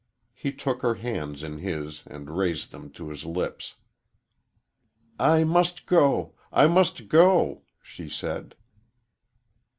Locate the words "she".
7.83-8.09